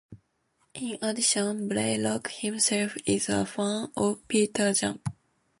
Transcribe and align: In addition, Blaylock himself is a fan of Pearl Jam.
In 0.73 0.97
addition, 0.99 1.67
Blaylock 1.67 2.31
himself 2.31 2.97
is 3.05 3.29
a 3.29 3.45
fan 3.45 3.91
of 3.95 4.23
Pearl 4.27 4.73
Jam. 4.73 4.99